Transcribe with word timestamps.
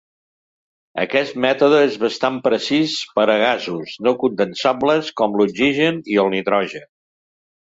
Aquest 1.01 1.35
mètode 1.43 1.81
és 1.89 1.97
bastant 2.03 2.39
precís 2.47 2.95
per 3.19 3.27
a 3.35 3.35
gasos 3.43 3.93
no 4.09 4.15
condensables 4.25 5.13
com 5.23 5.39
l"oxigen 5.39 6.01
i 6.17 6.19
el 6.25 6.35
nitrogen. 6.37 6.89